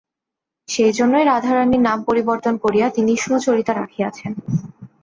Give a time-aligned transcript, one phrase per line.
[0.69, 4.31] সেইজন্যই রাধারানীর নাম পরিবর্তন করিয়া তিনি সুচরিতা রাখিয়াছেন।